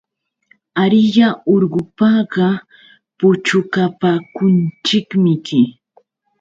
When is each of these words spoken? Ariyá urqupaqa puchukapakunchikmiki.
Ariyá 0.83 1.27
urqupaqa 1.53 2.47
puchukapakunchikmiki. 3.17 5.59